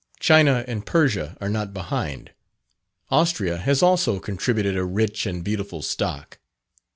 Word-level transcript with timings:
China 0.19 0.65
and 0.67 0.83
Persia 0.83 1.37
are 1.39 1.47
not 1.49 1.75
behind. 1.75 2.31
Austria 3.11 3.57
has 3.57 3.83
also 3.83 4.19
contributed 4.19 4.75
a 4.75 4.83
rich 4.83 5.27
and 5.27 5.43
beautiful 5.43 5.83
stock. 5.83 6.39